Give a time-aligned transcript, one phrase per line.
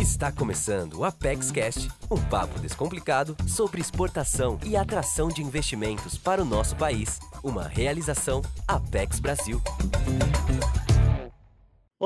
[0.00, 6.42] Está começando o Apex Cast, um papo descomplicado sobre exportação e atração de investimentos para
[6.42, 7.20] o nosso país.
[7.42, 9.62] Uma realização Apex Brasil.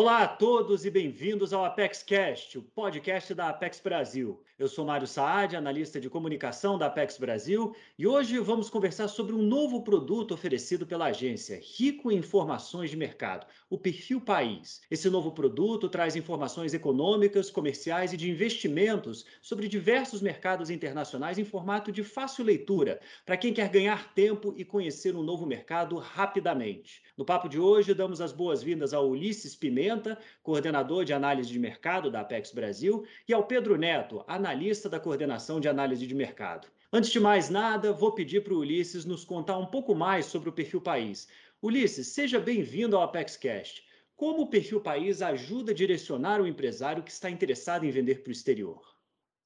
[0.02, 4.42] Olá a todos e bem-vindos ao Apex Cast, o podcast da Apex Brasil.
[4.58, 9.32] Eu sou Mário Saad, analista de comunicação da Apex Brasil, e hoje vamos conversar sobre
[9.32, 14.80] um novo produto oferecido pela agência, rico em informações de mercado, o Perfil País.
[14.90, 21.44] Esse novo produto traz informações econômicas, comerciais e de investimentos sobre diversos mercados internacionais em
[21.44, 27.02] formato de fácil leitura, para quem quer ganhar tempo e conhecer um novo mercado rapidamente.
[27.16, 31.58] No papo de hoje, damos as boas-vindas ao Ulisses Pimenta Pimenta, coordenador de análise de
[31.58, 36.66] mercado da Apex Brasil, e ao Pedro Neto, analista da coordenação de análise de mercado.
[36.90, 40.48] Antes de mais nada, vou pedir para o Ulisses nos contar um pouco mais sobre
[40.48, 41.28] o perfil país.
[41.60, 43.84] Ulisses, seja bem-vindo ao ApexCast.
[44.16, 48.30] Como o perfil país ajuda a direcionar o empresário que está interessado em vender para
[48.30, 48.80] o exterior?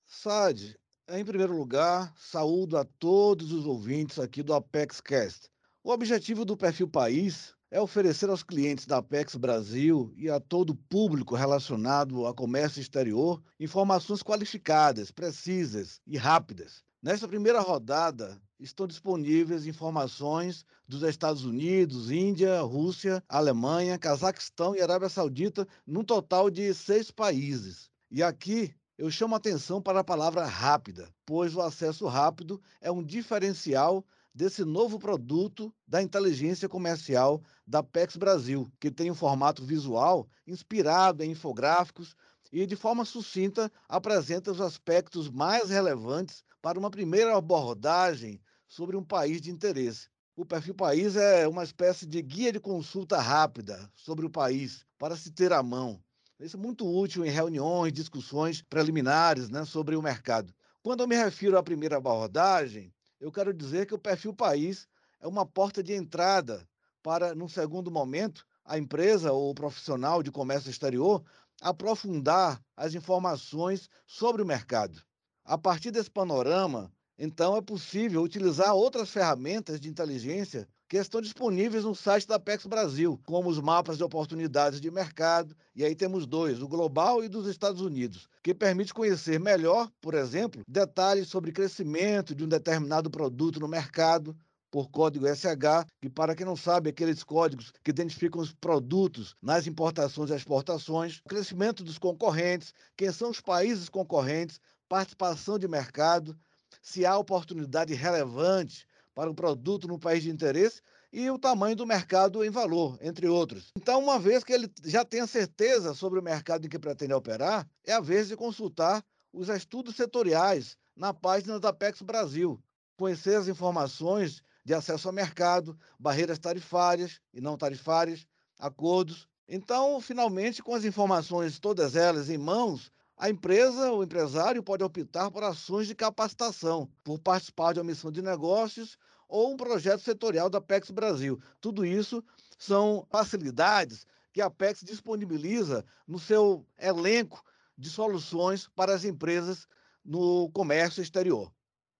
[0.04, 0.76] Sad,
[1.08, 5.48] em primeiro lugar, saúdo a todos os ouvintes aqui do ApexCast.
[5.82, 10.70] O objetivo do perfil país é oferecer aos clientes da Apex Brasil e a todo
[10.70, 16.84] o público relacionado a comércio exterior informações qualificadas, precisas e rápidas.
[17.02, 25.08] Nesta primeira rodada, estão disponíveis informações dos Estados Unidos, Índia, Rússia, Alemanha, Cazaquistão e Arábia
[25.08, 27.90] Saudita, num total de seis países.
[28.10, 33.04] E aqui eu chamo atenção para a palavra rápida, pois o acesso rápido é um
[33.04, 34.04] diferencial
[34.36, 41.24] desse novo produto da inteligência comercial da PEX Brasil, que tem um formato visual inspirado
[41.24, 42.14] em infográficos
[42.52, 49.02] e, de forma sucinta, apresenta os aspectos mais relevantes para uma primeira abordagem sobre um
[49.02, 50.10] país de interesse.
[50.36, 55.16] O perfil país é uma espécie de guia de consulta rápida sobre o país para
[55.16, 55.98] se ter à mão.
[56.38, 60.52] Isso é muito útil em reuniões, discussões preliminares né, sobre o mercado.
[60.82, 64.88] Quando eu me refiro à primeira abordagem, eu quero dizer que o perfil país
[65.20, 66.68] é uma porta de entrada
[67.02, 71.24] para, num segundo momento, a empresa ou o profissional de comércio exterior
[71.60, 75.00] aprofundar as informações sobre o mercado.
[75.44, 81.84] A partir desse panorama, então é possível utilizar outras ferramentas de inteligência que estão disponíveis
[81.84, 86.26] no site da Pex Brasil, como os mapas de oportunidades de mercado, e aí temos
[86.26, 91.50] dois, o global e dos Estados Unidos, que permite conhecer melhor, por exemplo, detalhes sobre
[91.50, 94.36] crescimento de um determinado produto no mercado,
[94.70, 99.66] por código SH, que para quem não sabe, aqueles códigos que identificam os produtos nas
[99.66, 106.36] importações e exportações, crescimento dos concorrentes, quem são os países concorrentes, participação de mercado,
[106.82, 108.86] se há oportunidade relevante
[109.16, 113.26] para o produto no país de interesse e o tamanho do mercado em valor, entre
[113.26, 113.72] outros.
[113.74, 117.66] Então, uma vez que ele já tenha certeza sobre o mercado em que pretende operar,
[117.82, 122.62] é a vez de consultar os estudos setoriais na página da Pex Brasil,
[122.98, 128.26] conhecer as informações de acesso ao mercado, barreiras tarifárias e não tarifárias,
[128.58, 129.26] acordos.
[129.48, 135.30] Então, finalmente, com as informações todas elas em mãos, a empresa, o empresário, pode optar
[135.30, 140.50] por ações de capacitação, por participar de uma missão de negócios ou um projeto setorial
[140.50, 141.40] da PEX Brasil.
[141.60, 142.22] Tudo isso
[142.58, 147.42] são facilidades que a PEX disponibiliza no seu elenco
[147.76, 149.66] de soluções para as empresas
[150.04, 151.50] no comércio exterior.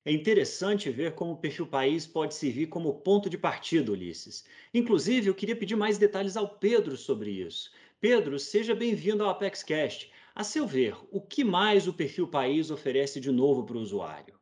[0.05, 4.45] É interessante ver como o perfil país pode servir como ponto de partida, Ulisses.
[4.73, 7.73] Inclusive, eu queria pedir mais detalhes ao Pedro sobre isso.
[8.01, 10.09] Pedro, seja bem-vindo ao ApexCast.
[10.37, 14.39] A seu ver, o que mais o perfil país oferece de novo para o usuário?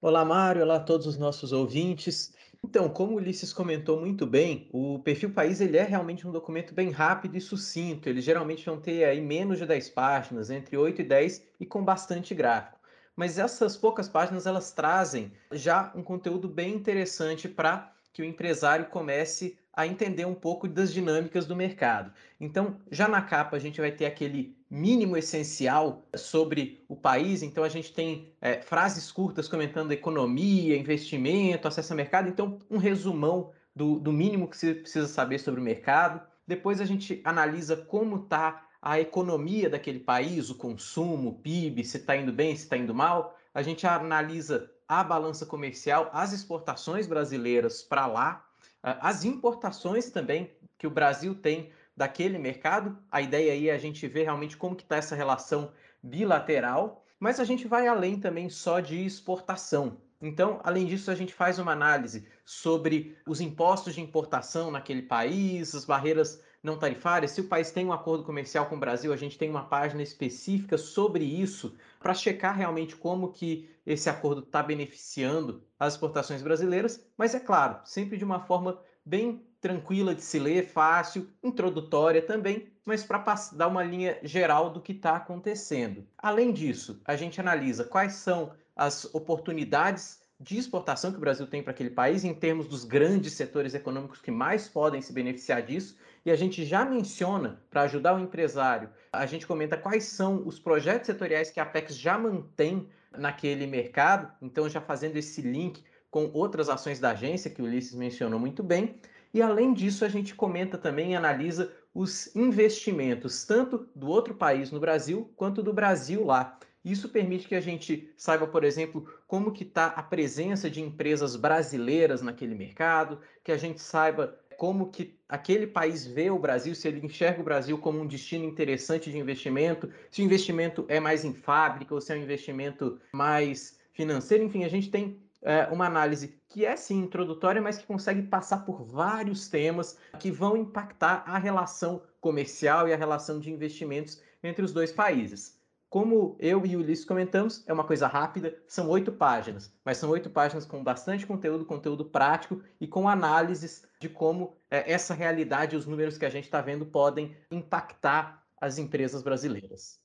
[0.00, 0.62] Olá, Mário.
[0.62, 2.34] Olá a todos os nossos ouvintes.
[2.64, 6.74] Então, como o Ulisses comentou muito bem, o perfil país ele é realmente um documento
[6.74, 8.08] bem rápido e sucinto.
[8.08, 11.84] Ele geralmente vão ter aí menos de 10 páginas, entre 8 e 10 e com
[11.84, 12.80] bastante gráfico.
[13.14, 18.86] Mas essas poucas páginas elas trazem já um conteúdo bem interessante para que o empresário
[18.86, 22.10] comece a entender um pouco das dinâmicas do mercado.
[22.40, 27.42] Então, já na capa a gente vai ter aquele mínimo essencial sobre o país.
[27.42, 32.28] Então, a gente tem é, frases curtas comentando economia, investimento, acesso ao mercado.
[32.28, 36.20] Então, um resumão do, do mínimo que você precisa saber sobre o mercado.
[36.46, 41.96] Depois a gente analisa como está a economia daquele país, o consumo, o PIB, se
[41.98, 43.36] está indo bem, se está indo mal.
[43.52, 48.46] A gente analisa a balança comercial, as exportações brasileiras para lá,
[48.82, 52.98] as importações também que o Brasil tem daquele mercado.
[53.10, 55.72] A ideia aí é a gente ver realmente como que está essa relação
[56.02, 59.96] bilateral, mas a gente vai além também só de exportação.
[60.20, 65.74] Então, além disso, a gente faz uma análise sobre os impostos de importação naquele país,
[65.74, 69.16] as barreiras não tarifárias, se o país tem um acordo comercial com o Brasil, a
[69.16, 74.62] gente tem uma página específica sobre isso para checar realmente como que esse acordo está
[74.62, 80.38] beneficiando as exportações brasileiras, mas é claro, sempre de uma forma bem tranquila de se
[80.38, 86.06] ler, fácil, introdutória também, mas para dar uma linha geral do que está acontecendo.
[86.16, 91.64] Além disso, a gente analisa quais são as oportunidades de exportação que o Brasil tem
[91.64, 95.96] para aquele país, em termos dos grandes setores econômicos que mais podem se beneficiar disso,
[96.24, 100.60] e a gente já menciona, para ajudar o empresário, a gente comenta quais são os
[100.60, 102.88] projetos setoriais que a Apex já mantém
[103.18, 107.94] naquele mercado, então já fazendo esse link com outras ações da agência, que o Ulisses
[107.94, 108.94] mencionou muito bem,
[109.32, 114.70] e além disso, a gente comenta também e analisa os investimentos, tanto do outro país
[114.70, 116.58] no Brasil, quanto do Brasil lá.
[116.84, 121.34] Isso permite que a gente saiba, por exemplo, como que está a presença de empresas
[121.34, 126.86] brasileiras naquele mercado, que a gente saiba como que aquele país vê o Brasil, se
[126.88, 131.24] ele enxerga o Brasil como um destino interessante de investimento, se o investimento é mais
[131.24, 135.86] em fábrica ou se é um investimento mais financeiro, enfim, a gente tem é, uma
[135.86, 141.22] análise que é sim introdutória, mas que consegue passar por vários temas que vão impactar
[141.24, 145.56] a relação comercial e a relação de investimentos entre os dois países.
[145.88, 150.10] Como eu e o Ulisses comentamos, é uma coisa rápida, são oito páginas, mas são
[150.10, 155.76] oito páginas com bastante conteúdo, conteúdo prático e com análises de como é, essa realidade
[155.76, 160.00] e os números que a gente está vendo podem impactar as empresas brasileiras.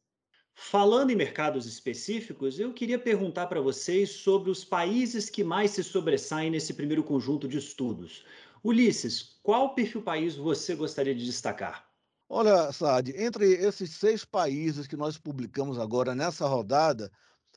[0.55, 5.83] Falando em mercados específicos, eu queria perguntar para vocês sobre os países que mais se
[5.83, 8.23] sobressaem nesse primeiro conjunto de estudos.
[8.63, 11.89] Ulisses, qual perfil país você gostaria de destacar?
[12.29, 17.11] Olha, Saad, entre esses seis países que nós publicamos agora nessa rodada,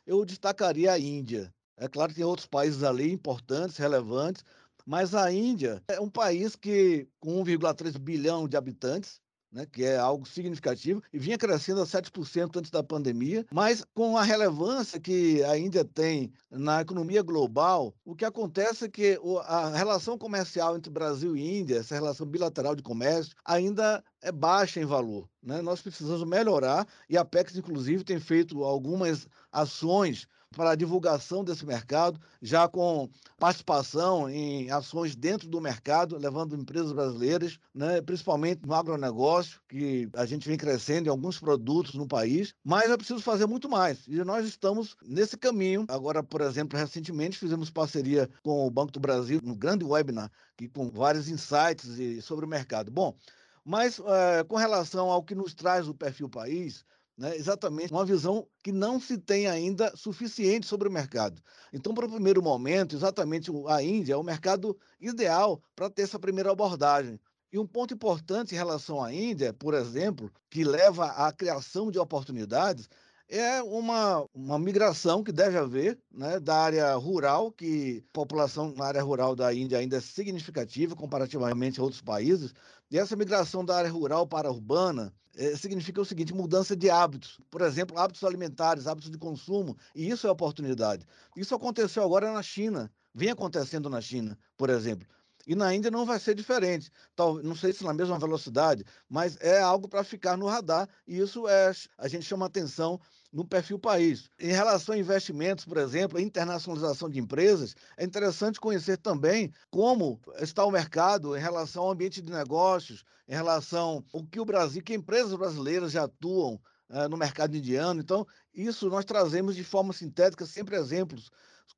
[0.06, 1.54] eu destacaria a Índia.
[1.76, 4.42] É claro que tem outros países ali importantes, relevantes,
[4.84, 9.20] mas a Índia é um país que, com 1,3 bilhão de habitantes,
[9.54, 14.18] né, que é algo significativo, e vinha crescendo a 7% antes da pandemia, mas com
[14.18, 19.68] a relevância que a Índia tem na economia global, o que acontece é que a
[19.70, 24.86] relação comercial entre Brasil e Índia, essa relação bilateral de comércio, ainda é baixa em
[24.86, 25.28] valor.
[25.42, 25.60] Né?
[25.60, 31.66] Nós precisamos melhorar, e a Apex, inclusive, tem feito algumas ações para a divulgação desse
[31.66, 38.72] mercado, já com participação em ações dentro do mercado, levando empresas brasileiras, né, principalmente no
[38.72, 43.46] agronegócio, que a gente vem crescendo em alguns produtos no país, mas é preciso fazer
[43.46, 44.06] muito mais.
[44.06, 45.84] E nós estamos nesse caminho.
[45.88, 50.68] Agora, por exemplo, recentemente fizemos parceria com o Banco do Brasil, um grande webinar, que,
[50.68, 52.92] com vários insights sobre o mercado.
[52.92, 53.14] Bom,
[53.64, 56.84] mas é, com relação ao que nos traz o perfil país,
[57.16, 61.40] né, exatamente uma visão que não se tem ainda suficiente sobre o mercado.
[61.72, 66.18] Então, para o primeiro momento, exatamente a Índia é o mercado ideal para ter essa
[66.18, 67.18] primeira abordagem.
[67.52, 72.00] E um ponto importante em relação à Índia, por exemplo, que leva à criação de
[72.00, 72.88] oportunidades,
[73.28, 78.84] é uma, uma migração que deve haver né, da área rural, que a população na
[78.84, 82.52] área rural da Índia ainda é significativa comparativamente a outros países,
[82.90, 86.90] e essa migração da área rural para a urbana é, significa o seguinte: mudança de
[86.90, 87.40] hábitos.
[87.50, 91.06] Por exemplo, hábitos alimentares, hábitos de consumo, e isso é oportunidade.
[91.36, 95.06] Isso aconteceu agora na China, vem acontecendo na China, por exemplo.
[95.46, 96.90] E na Índia não vai ser diferente.
[97.14, 100.88] Tal, não sei se na mesma velocidade, mas é algo para ficar no radar.
[101.06, 102.98] E isso é a gente chama atenção
[103.34, 104.30] no perfil país.
[104.38, 110.20] Em relação a investimentos, por exemplo, a internacionalização de empresas, é interessante conhecer também como
[110.38, 114.80] está o mercado em relação ao ambiente de negócios, em relação ao que o Brasil,
[114.84, 118.00] que empresas brasileiras já atuam é, no mercado indiano.
[118.00, 118.24] Então,
[118.54, 121.28] isso nós trazemos de forma sintética sempre exemplos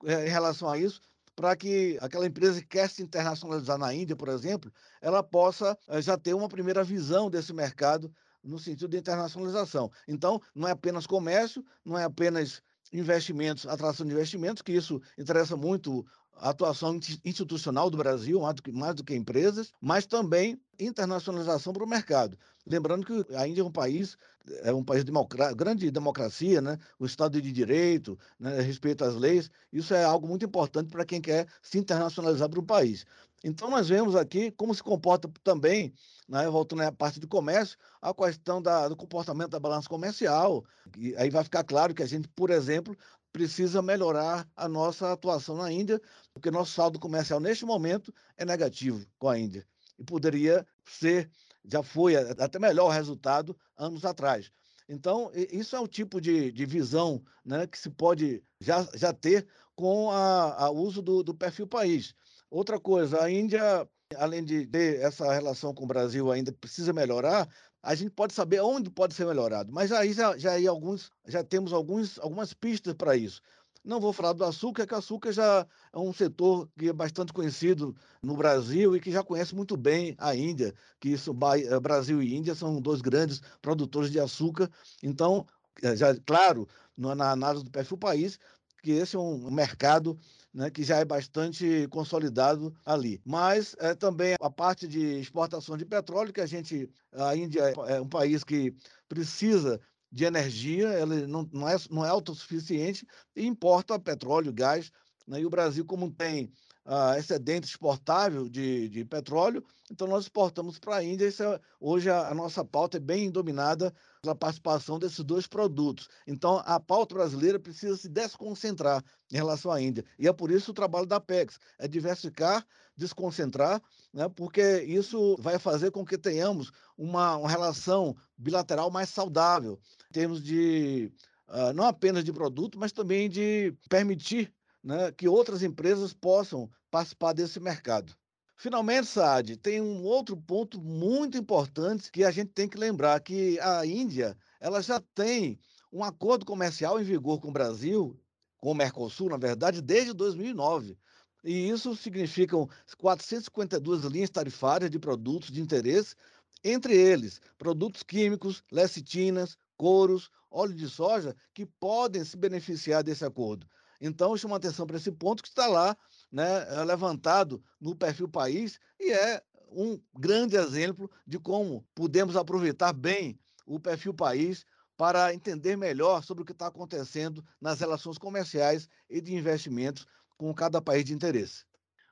[0.05, 1.01] é, em relação a isso,
[1.35, 4.71] para que aquela empresa que quer se internacionalizar na Índia, por exemplo,
[5.03, 8.11] ela possa eh, já ter uma primeira visão desse mercado
[8.47, 9.91] no sentido de internacionalização.
[10.07, 12.63] Então, não é apenas comércio, não é apenas
[12.93, 16.07] investimentos, atração de investimentos, que isso interessa muito
[16.39, 21.73] a atuação institucional do Brasil, mais do que, mais do que empresas, mas também internacionalização
[21.73, 22.39] para o mercado.
[22.67, 24.19] Lembrando que a Índia é um país,
[24.63, 25.13] é um país de
[25.57, 26.79] grande democracia, né?
[26.99, 28.61] o Estado de Direito, né?
[28.61, 32.67] respeito às leis, isso é algo muito importante para quem quer se internacionalizar para o
[32.67, 33.07] país.
[33.45, 35.95] Então, nós vemos aqui como se comporta também,
[36.29, 40.65] né, voltando à parte do comércio, a questão da, do comportamento da balança comercial.
[40.97, 42.97] E aí vai ficar claro que a gente, por exemplo,
[43.33, 46.01] precisa melhorar a nossa atuação na Índia,
[46.33, 49.67] porque nosso saldo comercial neste momento é negativo com a Índia.
[49.99, 51.31] E poderia ser,
[51.65, 54.51] já foi até melhor resultado anos atrás.
[54.89, 59.47] Então, isso é o tipo de, de visão né, que se pode já, já ter
[59.75, 62.15] com o uso do, do perfil país.
[62.51, 67.49] Outra coisa, a Índia além de ter essa relação com o Brasil ainda precisa melhorar,
[67.83, 69.73] a gente pode saber onde pode ser melhorado.
[69.73, 73.41] Mas aí já, já, aí alguns, já temos alguns, algumas pistas para isso.
[73.85, 77.33] Não vou falar do açúcar, que o açúcar já é um setor que é bastante
[77.33, 82.21] conhecido no Brasil e que já conhece muito bem a Índia, que isso, eh, Brasil
[82.21, 84.69] e Índia são dois grandes produtores de açúcar.
[85.03, 85.47] Então,
[85.83, 88.41] eh, já claro, na análise do perfil país,
[88.83, 90.19] que esse é um mercado
[90.57, 93.21] né, que já é bastante consolidado ali.
[93.27, 98.01] Mas é, também a parte de exportação de petróleo, que a gente, a Índia é
[98.01, 98.75] um país que
[99.07, 99.79] precisa
[100.11, 104.91] de energia, ela não, não, é, não é autossuficiente e importa petróleo, gás.
[105.29, 105.41] Né?
[105.41, 106.51] E o Brasil, como tem
[106.87, 111.27] uh, excedente exportável de, de petróleo, então nós exportamos para a Índia.
[111.27, 116.09] É, hoje a, a, nossa pauta é bem dominada pela participação desses dois produtos.
[116.27, 120.05] Então a pauta brasileira precisa se desconcentrar em relação à Índia.
[120.19, 122.65] E é por isso o trabalho da PEX, é diversificar,
[122.97, 129.79] desconcentrar, né, porque isso vai fazer com que tenhamos uma, uma relação bilateral mais saudável,
[130.09, 131.13] em termos de,
[131.49, 134.53] uh, não apenas de produto, mas também de permitir
[134.87, 138.15] né, que outras empresas possam participar desse mercado.
[138.57, 143.59] Finalmente, Saad, tem um outro ponto muito importante que a gente tem que lembrar, que
[143.59, 145.59] a Índia ela já tem
[145.93, 148.17] um acordo comercial em vigor com o Brasil,
[148.59, 150.97] com o Mercosul, na verdade, desde 2009.
[151.43, 152.57] E isso significa
[152.97, 156.15] 452 linhas tarifárias de produtos de interesse,
[156.63, 163.67] entre eles produtos químicos, lecitinas, couros, óleo de soja, que podem se beneficiar desse acordo.
[164.01, 165.97] Então, chama atenção para esse ponto que está lá,
[166.31, 172.93] né, é levantado no perfil país e é um grande exemplo de como podemos aproveitar
[172.93, 174.65] bem o perfil país
[174.97, 180.53] para entender melhor sobre o que está acontecendo nas relações comerciais e de investimentos com
[180.55, 181.65] cada país de interesse.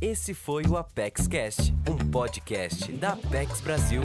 [0.00, 4.02] Esse foi o Apex Cast, um podcast da Apex Brasil.